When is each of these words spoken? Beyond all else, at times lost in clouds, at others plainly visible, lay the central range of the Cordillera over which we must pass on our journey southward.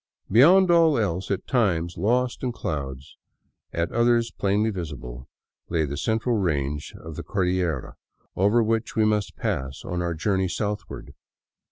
Beyond 0.31 0.71
all 0.71 0.97
else, 0.97 1.29
at 1.29 1.45
times 1.45 1.95
lost 1.95 2.41
in 2.41 2.51
clouds, 2.51 3.17
at 3.71 3.91
others 3.91 4.31
plainly 4.31 4.71
visible, 4.71 5.29
lay 5.69 5.85
the 5.85 5.95
central 5.95 6.37
range 6.37 6.95
of 6.99 7.17
the 7.17 7.23
Cordillera 7.23 7.97
over 8.35 8.63
which 8.63 8.95
we 8.95 9.05
must 9.05 9.35
pass 9.37 9.85
on 9.85 10.01
our 10.01 10.15
journey 10.15 10.47
southward. 10.47 11.13